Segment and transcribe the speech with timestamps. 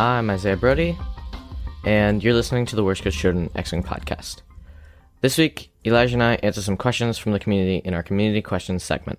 [0.00, 0.96] I'm Isaiah Brody,
[1.84, 4.40] and you're listening to the Worst Coast Children X Wing podcast.
[5.20, 8.82] This week, Elijah and I answer some questions from the community in our community questions
[8.82, 9.18] segment.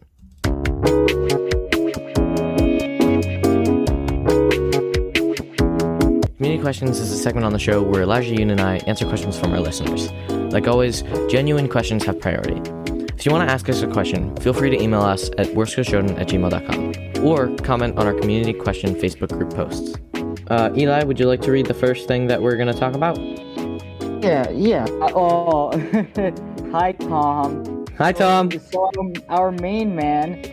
[6.38, 9.38] Community Questions is a segment on the show where Elijah, Yoon, and I answer questions
[9.38, 10.12] from our listeners.
[10.52, 12.60] Like always, genuine questions have priority.
[13.16, 16.20] If you want to ask us a question, feel free to email us at worstcoastchildren
[16.20, 19.96] at gmail.com or comment on our community question Facebook group posts.
[20.52, 22.94] Uh, Eli, would you like to read the first thing that we're going to talk
[22.94, 23.18] about?
[24.22, 24.84] Yeah, yeah.
[25.00, 25.72] Uh, oh,
[26.74, 27.86] hi, Tom.
[27.98, 28.52] Hi, Tom.
[28.52, 30.44] So, um, our main man,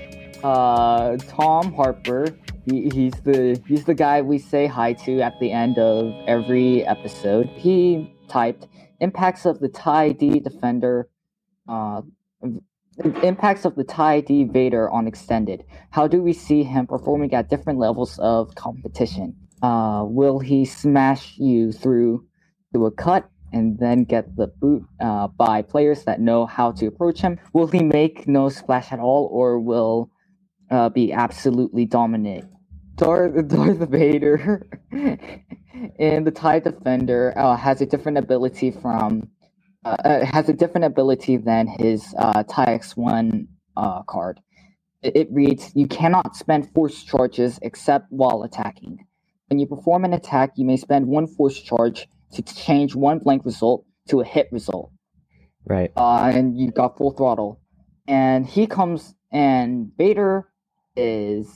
[0.44, 2.28] uh, Tom Harper.
[2.70, 6.86] He, he's the he's the guy we say hi to at the end of every
[6.86, 7.48] episode.
[7.56, 8.68] He typed
[9.00, 11.08] impacts of the TIE D defender,
[11.68, 12.02] uh,
[13.24, 15.64] impacts of the TIE D Vader on extended.
[15.90, 19.34] How do we see him performing at different levels of competition?
[19.62, 22.24] Uh, will he smash you through
[22.72, 26.86] through a cut and then get the boot uh, by players that know how to
[26.86, 27.38] approach him?
[27.52, 30.10] Will he make no splash at all, or will
[30.70, 32.44] uh, be absolutely dominant?
[32.96, 39.28] Darth, Darth Vader in the TIE Defender uh, has a different ability from
[39.84, 44.40] uh, uh, has a different ability than his uh, TIE X1 uh, card.
[45.02, 48.98] It reads, "You cannot spend force charges except while attacking.
[49.48, 53.44] When you perform an attack, you may spend one force charge to change one blank
[53.44, 54.92] result to a hit result.
[55.64, 55.90] Right.
[55.96, 57.60] Uh, and you got full throttle.
[58.06, 60.48] And he comes, and Vader
[60.96, 61.50] is,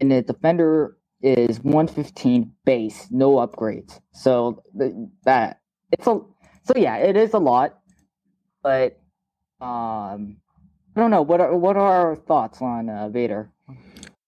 [0.00, 4.00] and the defender is 115 base, no upgrades.
[4.12, 6.20] So the, that it's a
[6.64, 7.78] so yeah, it is a lot,
[8.62, 9.00] but
[9.60, 10.36] um,
[10.96, 13.50] I don't know what are what are our thoughts on uh, Vader.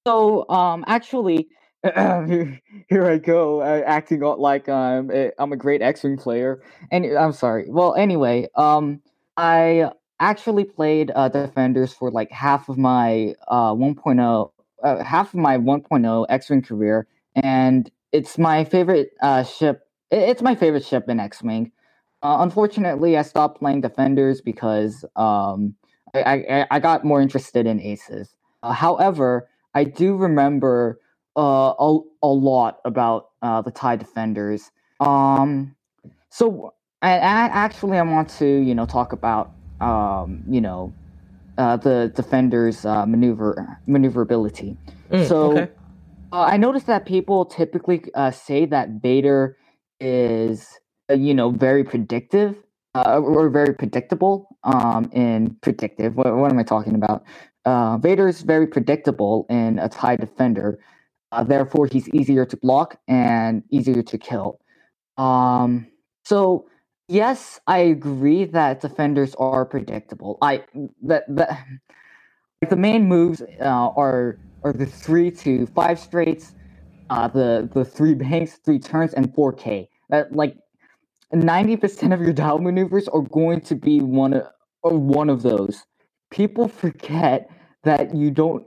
[0.07, 1.49] So um, actually,
[2.91, 6.63] here, I go, uh, acting like I'm a, I'm a great X-wing player.
[6.93, 7.67] And I'm sorry.
[7.71, 9.03] Well, anyway, um,
[9.39, 9.91] I
[10.21, 14.53] actually played uh, Defenders for like half of my uh 1.0,
[14.85, 19.83] uh, half of my 1.0 X-wing career, and it's my favorite uh ship.
[20.13, 21.73] It's my favorite ship in X-wing.
[22.23, 25.75] Uh, unfortunately, I stopped playing Defenders because um,
[26.15, 28.37] I, I, I got more interested in Aces.
[28.63, 30.99] Uh, however, I do remember
[31.37, 34.71] uh, a, a lot about uh, the TIE Defenders.
[35.01, 35.77] Um,
[36.31, 40.93] so, I actually I want to you know talk about um, you know
[41.59, 44.77] uh, the Defenders' uh, maneuver maneuverability.
[45.11, 45.73] Mm, so, okay.
[46.33, 49.57] uh, I noticed that people typically uh, say that Vader
[50.01, 50.67] is
[51.11, 52.57] uh, you know very predictive
[52.95, 56.17] uh, or very predictable um, in predictive.
[56.17, 57.25] What, what am I talking about?
[57.65, 60.79] Uh, Vader is very predictable in a TIE Defender.
[61.35, 64.61] Uh, therefore, he's easier to block and easier to kill.
[65.19, 65.89] Um,
[66.25, 66.67] so,
[67.09, 70.39] yes, I agree that defenders are predictable.
[70.43, 70.65] I
[71.03, 71.59] that that
[72.63, 76.55] like the main moves uh, are are the three to five straights,
[77.11, 79.89] uh, the the three banks, three turns, and four K.
[80.11, 80.57] That like
[81.33, 84.47] ninety percent of your dial maneuvers are going to be one of
[84.83, 85.85] or one of those.
[86.31, 87.51] People forget
[87.85, 88.67] that you don't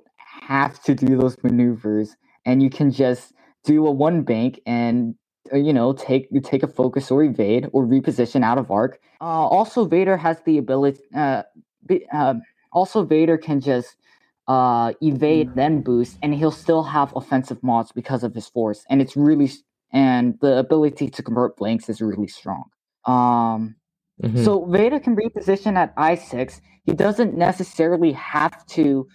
[0.49, 2.15] have to do those maneuvers
[2.47, 3.33] and you can just
[3.65, 5.15] do a one bank and
[5.53, 8.99] uh, you know take take a focus or evade or reposition out of arc.
[9.21, 11.01] Uh, also, Vader has the ability.
[11.15, 11.43] Uh,
[11.87, 12.35] be, uh,
[12.73, 13.97] also, Vader can just
[14.49, 19.01] uh, evade then boost, and he'll still have offensive mods because of his force, and
[19.03, 19.51] it's really
[19.93, 22.65] and the ability to convert blanks is really strong.
[23.05, 23.77] Um,
[24.23, 24.43] Mhm.
[24.45, 26.61] so Vader can reposition at I six.
[26.85, 29.07] He doesn't necessarily have to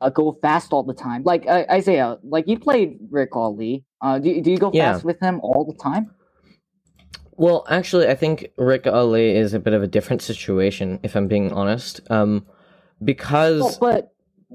[0.00, 1.22] uh, go fast all the time.
[1.24, 3.84] Like uh, Isaiah, like you played Ric Olié.
[4.00, 4.92] Uh, do do you go Yeah.
[4.92, 6.10] fast with him all the time?
[7.38, 11.28] Well, actually, I think Ric Olié is a bit of a different situation, if I'm
[11.28, 12.00] being honest.
[12.10, 12.46] Um,
[13.04, 14.12] because Well, but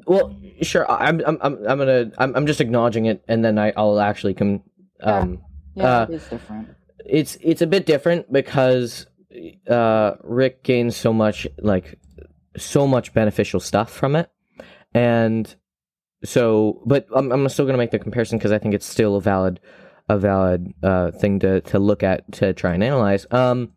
[0.08, 0.90] Well, sure.
[0.90, 4.34] I'm I'm I'm I'm gonna I'm I'm just acknowledging it, and then I I'll actually
[4.34, 4.64] come.
[5.04, 5.42] Um,
[5.76, 6.70] yeah, Uh, it is different.
[7.06, 9.06] it's it's a bit different because
[9.70, 12.00] uh Ric gains so much like
[12.58, 14.30] so much beneficial stuff from it,
[14.94, 15.56] and
[16.24, 19.22] so but I'm I'm still gonna make the comparison because I think it's still a
[19.22, 19.60] valid
[20.10, 23.26] a valid uh thing to to look at to try and analyze.
[23.32, 23.74] Um.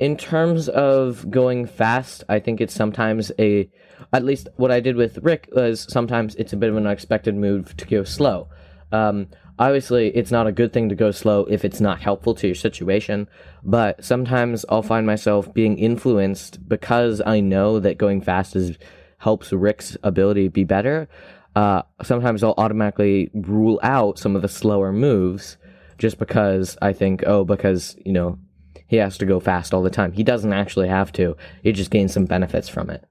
[0.00, 3.70] In terms of going fast, I think it's sometimes a,
[4.12, 7.36] at least what I did with Ric was sometimes it's a bit of an unexpected
[7.36, 8.48] move to go slow.
[8.92, 9.28] Um,
[9.58, 12.54] obviously, it's not a good thing to go slow if it's not helpful to your
[12.54, 13.28] situation,
[13.62, 18.78] but sometimes I'll find myself being influenced because I know that going fast is
[19.18, 21.08] helps Ric's ability be better.
[21.56, 25.56] uh, sometimes I'll automatically rule out some of the slower moves
[25.98, 28.38] just because I think, oh, because, you know,
[28.86, 30.12] he has to go fast all the time.
[30.12, 31.36] He doesn't actually have to.
[31.62, 33.04] He just gains some benefits from it.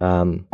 [0.00, 0.46] Um,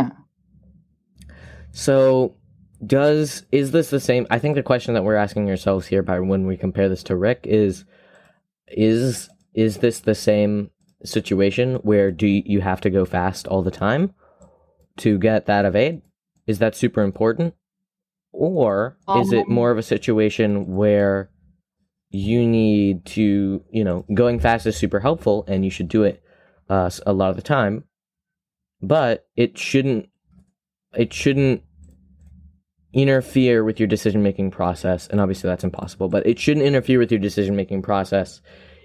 [1.72, 2.36] so
[2.84, 6.18] does is this the same I think the question that we're asking ourselves here by
[6.20, 7.84] when we compare this to Ric is
[8.68, 10.70] is is this the same
[11.04, 14.14] situation where do you, have to go fast all the time
[14.98, 16.00] to get that evade?
[16.46, 17.54] Is that super important?
[18.32, 21.30] Or is it Um, more of a situation where
[22.10, 26.22] you need to, you know, going fast is super helpful and you should do it
[26.68, 27.84] uh, a lot of the time,
[28.80, 30.08] but it shouldn't
[30.94, 31.62] it shouldn't
[32.94, 37.10] interfere with your decision making process and obviously that's impossible but it shouldn't interfere with
[37.10, 38.40] your decision making process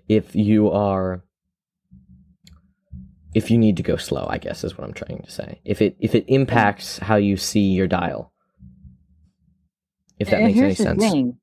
[0.07, 1.23] if you are
[3.35, 5.59] if you need to go slow i guess is what i'm trying to say.
[5.65, 8.33] If it if it impacts how you see your dial.
[10.19, 11.01] If that And makes any sense.
[11.03, 11.37] thing.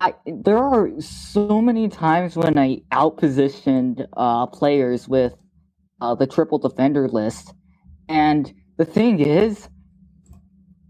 [0.00, 5.34] I, there are so many times when I outpositioned uh, players with
[6.00, 7.54] uh, the triple defender list,
[8.08, 9.68] and the thing is,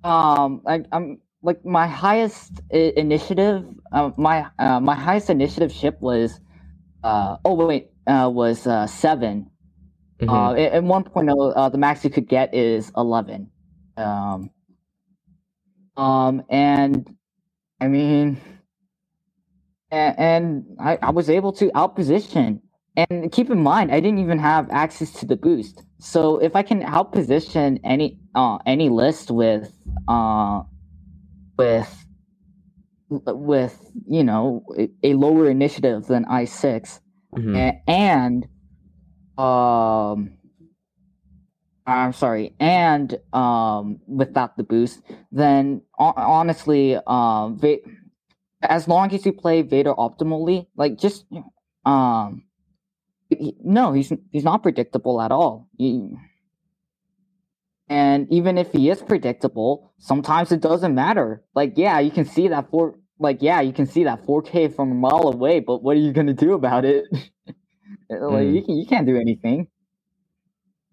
[0.04, 3.64] um, I, I'm like my highest I- initiative.
[3.92, 6.40] Uh, my uh, my highest initiative ship was,
[7.02, 9.50] uh, oh wait, uh, was uh, seven.
[10.20, 10.30] Mhm.
[10.30, 13.50] Uh, at, at one point, uh, the max you could get is eleven.
[13.96, 14.50] Um,
[15.96, 17.16] um, and
[17.80, 18.40] I mean,
[19.90, 22.60] and, and I, I was able to outposition.
[22.96, 25.82] And keep in mind, I didn't even have access to the boost.
[26.00, 29.73] So if I can outposition any uh any list with
[30.08, 30.62] uh
[31.58, 32.06] with
[33.11, 34.64] with you know
[35.05, 37.00] a, lower initiative than I 6
[37.37, 37.81] Mhm.
[37.88, 38.49] and
[39.38, 40.38] um
[41.87, 45.02] I'm sorry, and um without the boost,
[45.32, 47.79] then ho- honestly, um, Va-
[48.62, 51.26] as long as you play Vader optimally, like just
[51.87, 52.44] um,
[53.38, 55.69] he- no, he's he's not predictable at all.
[55.76, 56.16] You-
[57.88, 61.42] and even if he is predictable, sometimes it doesn't matter.
[61.54, 64.90] Like, yeah, you can see that four, like, yeah, you can see that 4K from
[64.90, 67.04] a mile away, but what are you gonna do about it?
[67.12, 68.54] like, Mm.
[68.54, 69.69] you can, you can't do anything.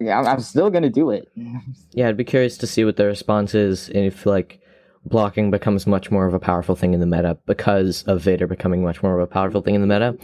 [0.02, 1.28] Yeah, I'm, I'm still gonna do it.
[1.94, 4.60] Yeah, I'd be curious to see what the response is and if like
[5.06, 8.84] blocking becomes much more of a powerful thing in the meta because of Vader becoming
[8.84, 10.18] much more of a powerful thing in the meta.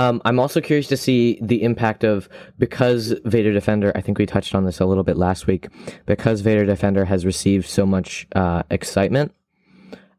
[0.00, 3.92] Um, I'm also curious to see the impact of because Vader Defender.
[3.94, 5.68] I think we touched on this a little bit last week.
[6.06, 9.34] Because Vader Defender has received so much uh, excitement,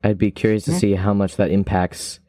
[0.03, 0.79] I'd be curious to Mhm.
[0.79, 2.19] see how much that impacts.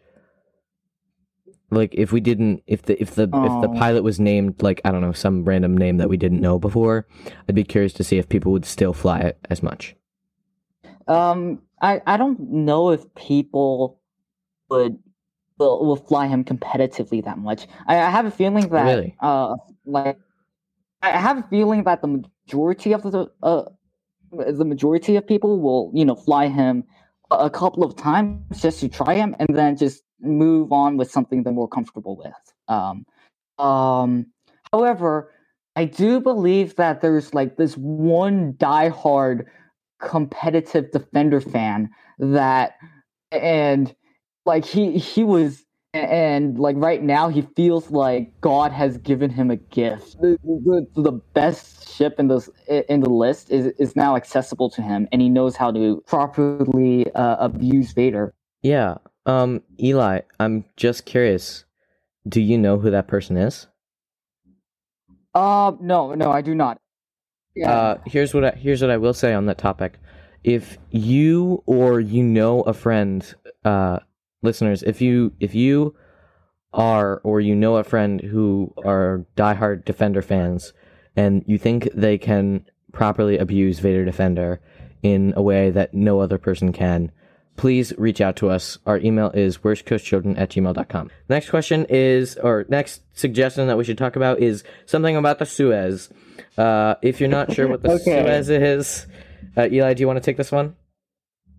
[1.71, 3.31] Like if we didn't, if the if the if
[3.63, 3.75] the Oh.
[3.79, 7.07] pilot was named like I don't know some random name that we didn't know before,
[7.49, 9.95] I'd be curious to see if people would still fly it as much.
[11.09, 13.99] Um, I I don't know if people
[14.71, 14.99] would
[15.59, 17.67] will, will fly him competitively that much.
[17.87, 19.17] I, I have a feeling that Really?
[19.21, 19.55] uh
[19.85, 20.19] like
[21.03, 23.65] I have a feeling that the majority of the uh
[24.31, 26.85] the majority of people will you know fly him
[27.31, 31.11] a, a couple of times just to try him and then just move on with
[31.11, 32.33] something they're more comfortable with.
[32.69, 33.05] Um,
[33.59, 34.27] um,
[34.73, 35.32] however,
[35.75, 39.47] I do believe that there's like this one diehard
[40.01, 42.77] competitive defender fan that
[43.31, 43.94] and
[44.44, 49.51] like he he was and like right now he feels like god has given him
[49.51, 52.49] a gift the, the, the best ship in this
[52.89, 57.13] in the list is is now accessible to him and he knows how to properly
[57.15, 58.96] uh, abuse vader Yeah.
[59.27, 61.65] Um, Eli, I'm just curious.
[62.29, 63.67] Do you know who that person is?
[65.34, 66.79] uh no no i do not
[67.55, 69.99] yeah Uh, here's what I, here's what I will say on that topic.
[70.43, 73.22] If you or you know a friend,
[73.65, 73.99] uh,
[74.43, 75.94] listeners, if you if you
[76.72, 80.72] are or you know a friend who are diehard Defender fans,
[81.17, 84.61] and you think they can properly abuse Vader Defender
[85.03, 87.11] in a way that no other person can,
[87.56, 88.79] please reach out to us.
[88.87, 91.11] Our email is worstcoastchildren at gmail.com.
[91.29, 95.46] Next question is, or next suggestion that we should talk about is something about the
[95.46, 96.11] Suez.
[96.56, 98.22] Uh, if you're not sure what the Okay.
[98.22, 99.06] Suez is,
[99.56, 100.77] uh, Eli, do you want to take this one?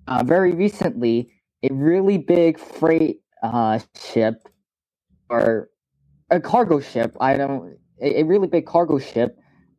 [0.08, 1.30] uh, very recently,
[1.64, 4.48] a really big freight uh, ship
[5.30, 5.70] or
[6.30, 7.16] a cargo ship.
[7.20, 7.78] I don't.
[8.02, 9.38] A, a really big cargo ship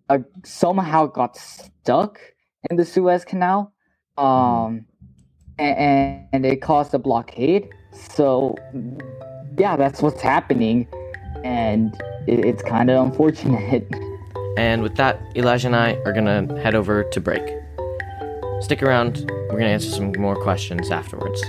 [0.08, 2.20] uh, somehow got stuck
[2.70, 3.72] in the Suez Canal,
[4.16, 4.86] um,
[5.58, 7.68] and, and it caused a blockade.
[7.92, 8.56] So,
[9.58, 10.88] yeah, that's what's happening,
[11.44, 11.94] and
[12.26, 13.86] it, it's kind of unfortunate.
[14.56, 17.42] And with that, Elijah and I are gonna head over to break.
[18.60, 21.42] Stick around, we're to answer some more questions afterwards.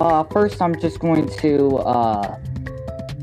[0.00, 2.38] Uh, first, I'm just going to uh,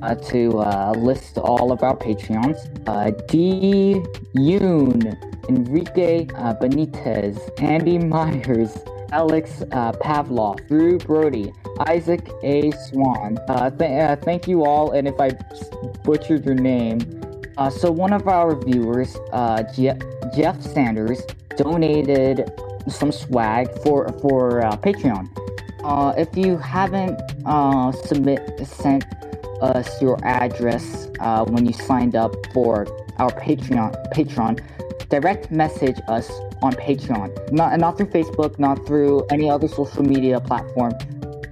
[0.02, 2.58] uh, to uh, list all of our Patreons.
[2.88, 4.04] Uh, D.
[4.36, 5.16] Yoon,
[5.50, 8.78] Enrique uh, Benitez, Andy Myers,
[9.12, 11.52] Alex uh, Pavlov, Drew Brody,
[11.88, 12.72] Isaac A.
[12.90, 13.38] Swan.
[13.48, 15.32] Uh, th- uh, thank you all, and if I
[16.06, 17.00] butchered your name,
[17.58, 20.00] uh, so one of our viewers, uh, Je-
[20.36, 21.22] Jeff Sanders,
[21.58, 22.52] donated
[22.88, 25.30] some swag for for uh, Patreon.
[25.84, 29.06] Uh, if you haven't uh, submit sent
[29.62, 32.86] us your address uh, when you signed up for
[33.18, 34.60] our Patreon, Patreon,
[35.10, 36.30] direct message us
[36.62, 40.94] on Patreon, not not through Facebook, not through any other social media platform,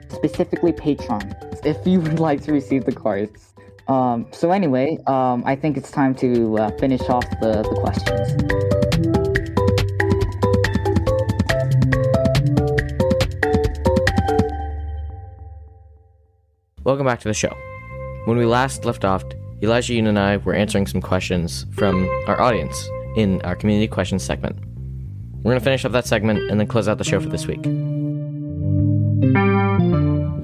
[0.10, 1.34] specifically Patreon.
[1.66, 3.53] If you would like to receive the cards.
[3.88, 8.64] Um, so anyway, um, I think it's time to uh, finish off the, the questions.
[16.84, 17.56] Welcome back to the show.
[18.26, 19.24] When we last left off,
[19.62, 24.24] Elijah Yoon and I were answering some questions from our audience in our community questions
[24.24, 24.58] segment.
[25.38, 27.48] We're going to finish up that segment and then close out the show for this
[27.48, 27.64] week.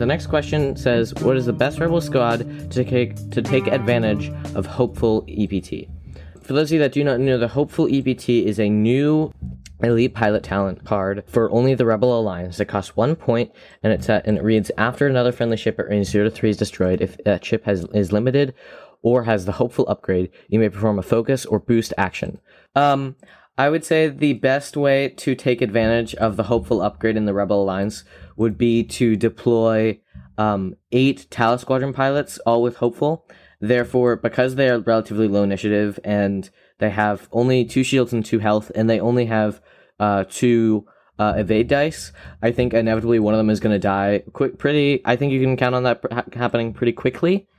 [0.10, 2.40] Next question says, "What is the best rebel squad
[2.72, 5.88] to take to take advantage of Hopeful EPT?"
[6.42, 9.32] For those of you that do not know, the Hopeful EPT is a new
[9.84, 12.60] elite pilot talent card for only the Rebel Alliance.
[12.60, 13.52] It costs one point,
[13.84, 16.50] and it's at, and it reads: After another friendly ship at range zero to three
[16.50, 18.56] is destroyed, if that ship has is limited
[19.04, 22.40] or has the hopeful upgrade, you may perform a focus or boost action.
[22.76, 23.16] Um,
[23.60, 27.34] I would say the best way to take advantage of the hopeful upgrade in the
[27.34, 28.06] Rebel Alliance
[28.38, 30.00] would be to deploy
[30.38, 33.28] um, eight Talus Squadron pilots, all with hopeful.
[33.60, 38.40] Therefore, because they are relatively low initiative and they have only two shields and two
[38.40, 39.62] health, and they only have
[40.00, 40.86] uh, two
[41.20, 44.58] uh, evade dice, I think inevitably one of them is going to die quick.
[44.58, 47.50] Pretty, I think you can count on that ha- happening pretty quickly.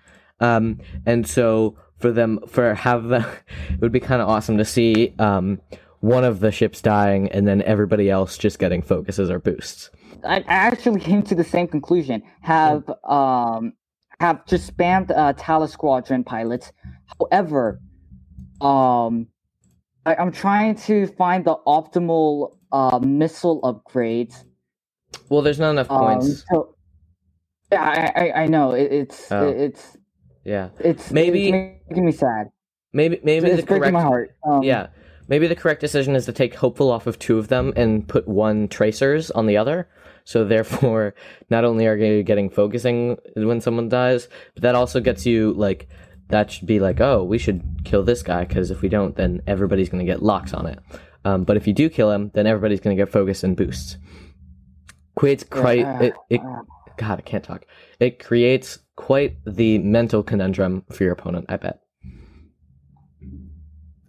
[0.41, 3.19] Um, and so for them, for have the,
[3.69, 5.61] it would be kind of awesome to see um,
[6.01, 9.91] one of the ships dying and then everybody else just getting focuses or boosts.
[10.25, 12.23] I actually came to the same conclusion.
[12.43, 13.73] Have um
[14.21, 16.73] have just spammed uh, Talus Squadron pilots.
[17.19, 17.81] However,
[18.61, 19.29] um,
[20.05, 24.45] I, I'm trying to find the optimal uh missile upgrades.
[25.29, 26.45] Well, there's not enough Um, points.
[26.53, 26.75] so
[27.73, 27.83] yeah,
[28.17, 29.49] I I, I know it, it's Oh.
[29.49, 29.97] it's
[30.45, 32.49] yeah, it's Maybe- it's making me sad.
[32.93, 34.31] maybe maybe it's the breaking correct my heart.
[34.47, 34.89] Um, Yeah.
[35.31, 38.27] Maybe the correct decision is to take hopeful off of two of them and put
[38.27, 39.89] one tracers on the other.
[40.25, 41.15] So therefore,
[41.49, 45.89] not only are you getting focusing when someone dies, but that also gets you like
[46.29, 49.41] that should be like, oh, we should kill this guy because if we don't, then
[49.47, 50.79] everybody's going to get locks on it.
[51.25, 53.99] Um, but if you do kill him, then everybody's going to get focus and boosts.
[55.17, 56.41] Creates quite uh, it, it.
[56.97, 57.67] God, I can't talk.
[57.99, 61.47] It creates quite the mental conundrum for your opponent.
[61.49, 61.81] I bet.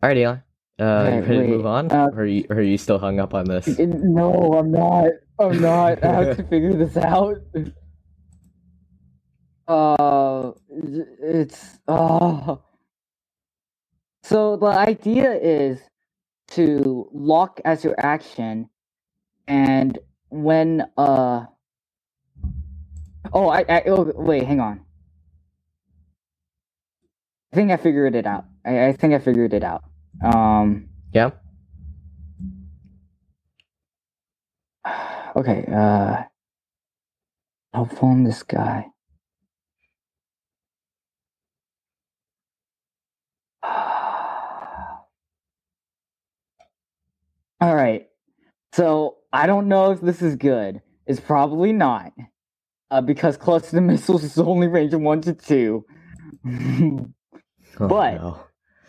[0.04, 0.38] All right, Eli.
[0.82, 3.20] Uh, you ready to move on, uh, or, are you, or are you still hung
[3.20, 3.68] up on this?
[3.78, 5.12] no, I'm not.
[5.38, 6.04] I'm not.
[6.04, 7.38] I have to figure this out.
[9.68, 10.54] Uh,
[11.22, 12.56] it's uh.
[14.24, 15.80] So the idea is
[16.54, 18.68] to lock as your action,
[19.48, 21.46] and when uh.
[23.34, 24.82] Oh, I, I oh wait, hang on.
[27.54, 28.46] I think I figured it out.
[28.66, 29.84] I, I think I figured it out.
[30.24, 30.90] Um.
[31.14, 31.32] Yeah.
[35.36, 36.24] Okay, uh
[37.74, 38.88] I'll phone this guy.
[43.64, 45.06] All
[47.76, 48.08] right.
[48.74, 50.84] So, I don't know if this is good.
[51.08, 52.14] It's probably not.
[52.92, 55.86] Uh, because cluster missiles is only range of 1 to 2.
[57.80, 58.40] Oh, But- no.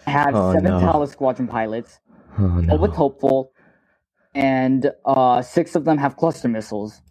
[0.06, 0.80] Have Oh, 7 no.
[0.80, 2.00] Talus Squadron pilots,
[2.38, 2.76] Oh, all no.
[2.76, 3.52] with Hopeful,
[4.34, 7.02] and uh, 6 of them have cluster missiles.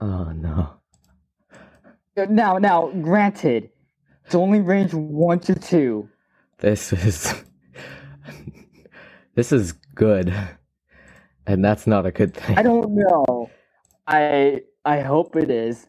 [0.00, 0.74] oh no.
[2.16, 3.70] Uh, Now, now, granted,
[4.24, 6.08] it's only range one to two.
[6.58, 7.34] This is
[9.34, 10.32] this is good,
[11.46, 12.56] and that's not a good thing.
[12.58, 13.50] I don't know.
[14.06, 15.86] I I hope it is.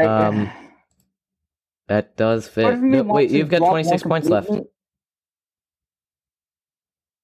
[0.00, 0.50] I- Um,
[1.88, 2.80] That does fit.
[2.80, 4.48] No, wait, you've got 26 points left.
[4.48, 4.70] completely-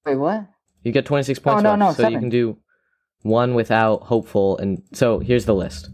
[0.05, 0.47] Wait, what?
[0.83, 2.57] You get 26 points Oh, no, no, so you can do
[3.21, 4.57] one without hopeful.
[4.57, 5.89] And so here's the list: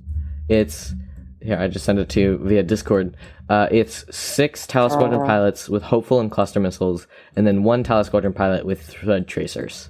[0.48, 0.94] It's
[1.42, 1.58] here.
[1.60, 3.16] I just sent it to you via Discord.
[3.50, 5.26] Uh, it's six Talus Squadron Uh.
[5.26, 9.90] pilots with hopeful and cluster missiles, and then one Talus Squadron pilot with thread tracers.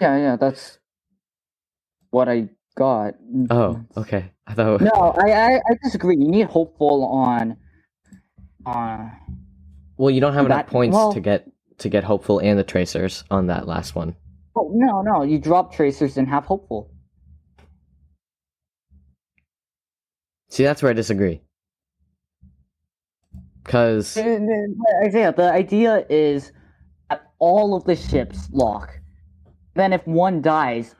[0.00, 0.78] Yeah, yeah, that's
[2.10, 3.14] what I got.
[3.50, 4.32] Oh, okay.
[4.46, 4.80] I thought.
[4.82, 6.16] No, I, I, I disagree.
[6.16, 7.56] You need hopeful on,
[8.66, 9.12] on.
[9.96, 11.48] Well, you don't have enough That- points well- to get
[11.78, 14.16] to get hopeful and the tracers on that last one.
[14.56, 16.90] Oh, no, no, you drop tracers and have hopeful.
[20.48, 21.42] See, that's where I disagree.
[23.62, 26.52] Because Isaiah, the idea is
[27.10, 28.98] that all of the ships lock.
[29.74, 30.94] Then, if one dies,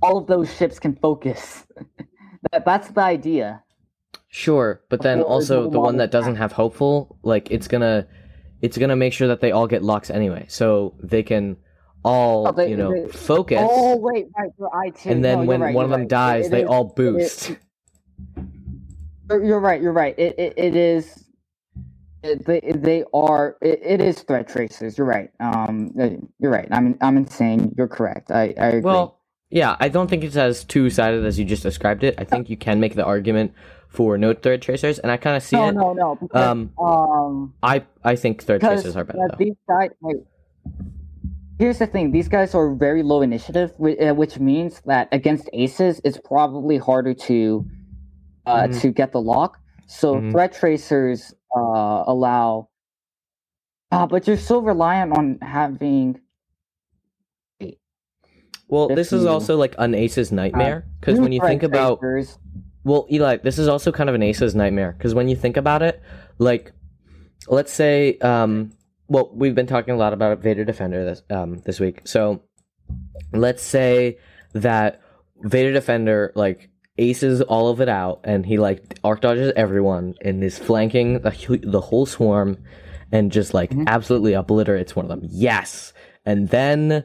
[0.00, 1.66] all of those ships can focus.
[2.52, 3.62] that, that's the idea.
[4.28, 8.06] Sure, but then also the one that doesn't have hopeful, like it's gonna,
[8.62, 11.56] it's gonna make sure that they all get locks anyway, so they can
[12.04, 15.10] all, Oh, they- you know, they- focus, Oh wait, right, for I too.
[15.10, 17.52] and then no, when right, one of them dies, It they is- all boost.
[19.30, 19.80] You're you're right.
[19.82, 20.18] You're right.
[20.18, 21.24] It it, it is.
[22.22, 23.56] They they are.
[23.60, 24.96] It, it is threat tracers.
[24.96, 25.28] You're right.
[25.38, 25.92] Um,
[26.38, 26.66] you're right.
[26.70, 27.74] I'm I'm insane.
[27.76, 28.30] You're correct.
[28.30, 28.80] I I agree.
[28.80, 29.17] well,
[29.50, 32.14] yeah, I don't think it's as two sided as you just described it.
[32.18, 33.52] I think you can make the argument
[33.88, 35.72] for no thread tracers, and I kind of see no, it.
[35.74, 36.14] no, no.
[36.20, 39.18] Because, Um, um, I I think thread tracers are better.
[39.22, 39.90] uh, these guys.
[40.02, 40.16] Like,
[41.58, 42.12] here's the thing.
[42.12, 43.98] These guys are very low initiative, which,
[44.36, 47.64] uh, means that against aces, it's probably harder to
[48.46, 48.80] uh Mhm.
[48.80, 49.58] to get the lock.
[49.86, 50.32] So Mhm.
[50.32, 52.68] threat tracers uh allow.
[53.90, 56.20] Ah, but you're so reliant on having.
[58.68, 62.00] Well, this is also like an ace's nightmare because two when you think about
[62.84, 65.82] Well, Eli, this is also kind of an ace's nightmare because when you think about
[65.82, 66.00] it,
[66.38, 66.72] like,
[67.48, 68.72] let's say, um,
[69.08, 72.02] well, we've been talking a lot about Vader Defender this um this week.
[72.04, 72.42] So,
[73.32, 74.18] let's say
[74.52, 75.00] that
[75.42, 80.42] Vader Defender like aces all of it out and he like arc dodges everyone and
[80.42, 82.58] is flanking the the whole swarm
[83.12, 83.86] and just like Mhm.
[83.86, 85.20] absolutely obliterates one of them.
[85.30, 85.92] Yes,
[86.26, 87.04] and then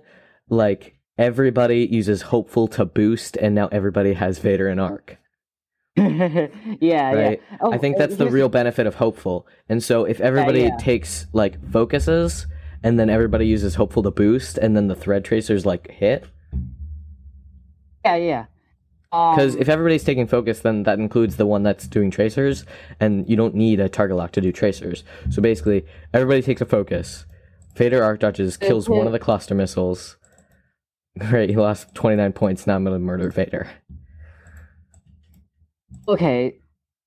[0.49, 5.17] like everybody uses hopeful to boost and now everybody has Vader and arc.
[5.95, 6.47] yeah,
[6.81, 7.11] yeah.
[7.13, 7.41] Right.
[7.61, 9.47] Oh, I think uh, that's the real benefit of hopeful.
[9.69, 10.77] And so if everybody yeah.
[10.77, 12.47] takes like focuses
[12.81, 16.25] and then everybody uses hopeful to boost and then the thread tracers like hit
[18.03, 18.45] Yeah, yeah.
[19.11, 22.65] Um, because if everybody's taking focus then that includes the one that's doing tracers
[22.99, 25.03] and you don't need a target lock to do tracers.
[25.29, 27.27] So basically everybody takes a focus.
[27.75, 30.17] Vader arc dodges kills one of the cluster missiles.
[31.19, 32.67] Great, he lost 29 points.
[32.67, 33.67] Now I'm going to murder Vader.
[36.07, 36.59] okay,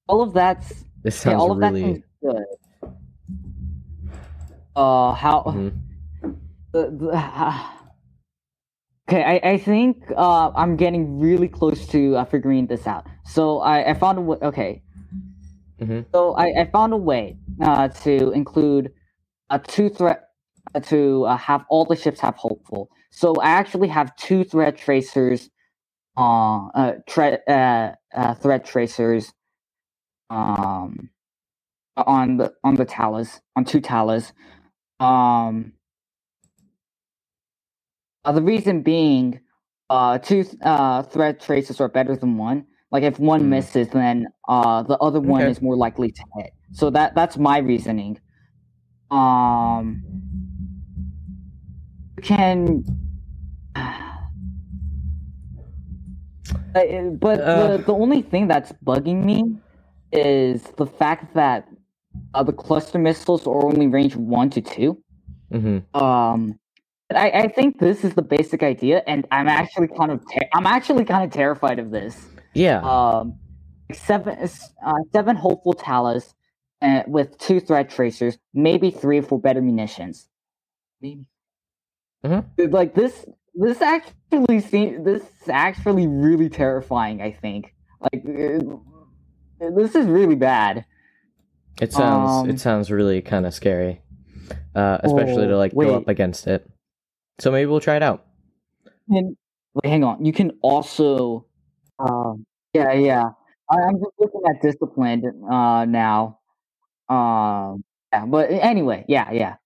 [0.09, 2.45] all of that's This okay, sounds all of that really sounds good.
[4.77, 5.43] Uh, how?
[5.47, 5.81] Mhm.
[6.73, 7.09] the, the,
[9.09, 13.07] okay, I, I think uh, I'm getting really close to uh, figuring this out.
[13.25, 14.39] So I, I found a way.
[14.43, 14.83] Okay,
[15.81, 16.07] Mhm.
[16.15, 18.93] so I, I found a way uh, to include
[19.51, 20.26] a two threat uh,
[20.85, 22.91] to uh, have all the ships have hopeful.
[23.11, 25.51] So I actually have two threat tracers,
[26.17, 29.33] uh, uh, tre- uh, uh threat tracers,
[30.31, 31.11] um,
[31.97, 34.33] on the on the Talus on two Talus.
[35.01, 35.75] Um,
[38.25, 39.41] uh, the reason being,
[39.91, 42.67] uh, two uh threat traces are better than one.
[42.93, 43.51] Like if one Mm.
[43.51, 45.49] misses, then uh the other one Okay.
[45.49, 46.51] is more likely to hit.
[46.73, 48.21] So that that's my reasoning.
[49.11, 50.03] Um,
[52.23, 52.85] can.
[56.75, 57.77] But Uh.
[57.79, 59.57] the, the only thing that's bugging me
[60.13, 61.67] is the fact that
[62.35, 65.03] uh, the cluster missiles are only range one to two.
[65.53, 65.85] Mhm.
[65.95, 66.59] Um,
[67.15, 70.67] I, I think this is the basic idea, and I'm actually kind of ter- I'm
[70.67, 72.27] actually kind of terrified of this.
[72.53, 72.81] Yeah.
[72.83, 73.39] Um,
[73.93, 74.37] seven
[74.85, 76.35] uh, seven hopeful Talus
[76.83, 80.29] uh, with two threat tracers, maybe three for better munitions.
[81.01, 81.29] Maybe.
[82.27, 82.73] Mhm.
[82.73, 87.23] Like this, this actually seems this is actually really terrifying.
[87.23, 90.85] I think like uh, this is really bad.
[91.81, 94.01] It sounds Um, it sounds really kind of scary,
[94.75, 96.69] uh, especially Oh, to like go up against it.
[97.39, 98.25] So maybe we'll try it out.
[99.09, 99.37] And
[99.75, 100.25] wait, hang on.
[100.25, 101.47] You can also,
[101.99, 103.25] um, yeah, yeah.
[103.71, 106.39] I, I'm just looking at disciplined uh, now.
[107.09, 109.57] Um, yeah, but anyway, yeah, yeah.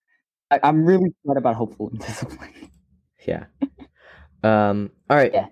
[0.50, 2.70] I, I'm really sad about hopeful and discipline.
[3.26, 3.44] Yeah.
[4.42, 4.90] um.
[5.08, 5.32] All right.
[5.32, 5.46] Yeah.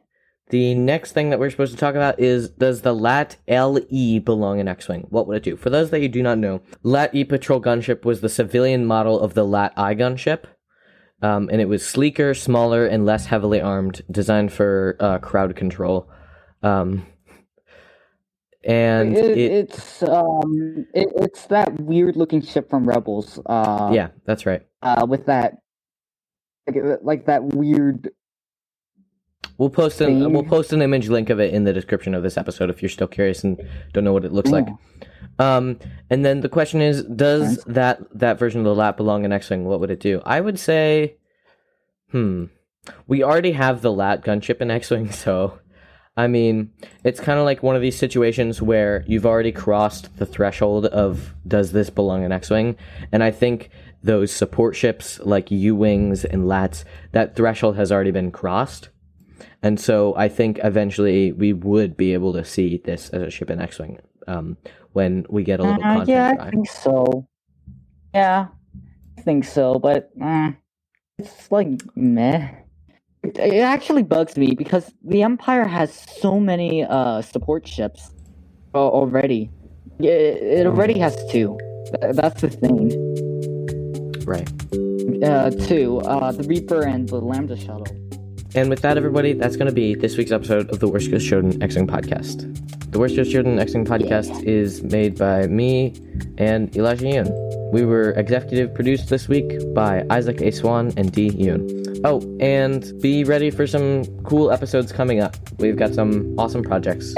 [0.50, 4.60] The next thing that we're supposed to talk about is does the LAT LE belong
[4.60, 5.06] in X-wing?
[5.10, 5.56] What would it do?
[5.56, 9.20] For those that you do not know, LAT E patrol gunship was the civilian model
[9.20, 10.44] of the LAT I gunship.
[11.20, 16.08] Um, and it was sleeker, smaller, and less heavily armed, designed for uh, crowd control.
[16.62, 17.06] Um,
[18.64, 23.38] and It, it, it's um, it, it's that weird looking ship from Rebels.
[23.46, 24.62] Uh, yeah, that's right.
[24.82, 25.58] Uh, with that,
[26.66, 28.10] like, uh, like that weird.
[29.56, 32.36] We'll post an we'll post an image link of it in the description of this
[32.36, 33.60] episode if you're still curious and
[33.92, 34.68] don't know what it looks like.
[35.40, 35.78] Um,
[36.10, 37.64] and then the question is, does Nice.
[37.74, 39.64] that that version of the lap belong in X-wing?
[39.64, 40.20] What would it do?
[40.24, 41.16] I would say,
[42.10, 42.46] hmm,
[43.06, 45.58] we already have the lat gunship in X-wing, so
[46.18, 46.72] I mean,
[47.04, 51.32] it's kind of like one of these situations where you've already crossed the threshold of
[51.46, 52.76] does this belong in X-wing,
[53.12, 53.70] and I think
[54.02, 58.88] those support ships like U-wings and lats, that threshold has already been crossed.
[59.62, 63.48] And so I think eventually we would be able to see this as a ship
[63.48, 64.56] in X-wing um,
[64.94, 67.28] when we get a little Uh, content yeah, I think so.
[68.12, 68.48] Yeah,
[69.16, 70.50] I think so, but uh,
[71.16, 72.50] it's like meh.
[73.28, 78.10] It, it actually bugs me because the Empire has so many uh support ships
[78.74, 79.50] already.
[79.98, 81.58] Yeah, It, it already has two.
[82.00, 82.92] That's the thing.
[84.24, 84.48] Right.
[85.24, 85.98] Uh, two.
[86.00, 87.86] Uh, the Reaper and the Lambda shuttle.
[88.54, 91.26] And with that, everybody, that's going to be this week's episode of the Worst Coast
[91.26, 92.36] Children X-wing podcast.
[92.92, 95.94] The Worst Coast Children X-wing podcast is made by me
[96.38, 97.72] and Elijah Yoon.
[97.72, 100.50] We were executive produced this week by Isaac A.
[100.50, 101.30] Swan and D.
[101.30, 101.87] Yoon.
[102.04, 105.36] Oh, and be ready for some cool episodes coming up.
[105.58, 107.14] We've got some awesome projects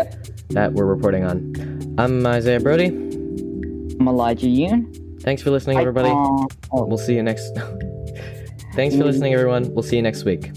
[0.50, 1.94] that we're reporting on.
[1.98, 2.86] I'm Isaiah Brody.
[2.86, 5.22] I'm Elijah Yoon.
[5.22, 6.08] Thanks for listening, everybody.
[6.08, 7.50] Uh, oh, We'll see you next.
[8.74, 9.72] Thanks for listening, everyone.
[9.74, 10.50] We'll see you next week.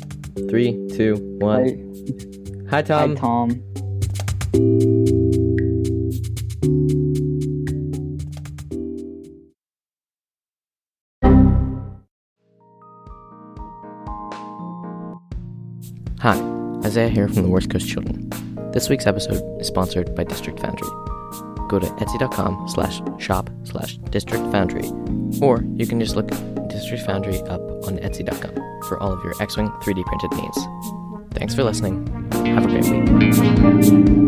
[0.49, 2.67] Three, two, one.
[2.69, 3.15] hi, Hi, Tom.
[3.17, 3.21] hi,
[4.53, 5.19] Tom.
[16.93, 18.29] Isaiah here from the Worst Coast Children.
[18.71, 20.87] This week's episode is sponsored by District Foundry.
[21.67, 24.87] Go to etsy.com slash shop slash district foundry,
[25.41, 26.27] or you can just look
[26.69, 30.59] District Foundry up on etsy.com for all of your X-Wing 3D printed needs.
[31.33, 32.05] Thanks for listening.
[32.45, 34.22] Have a great week.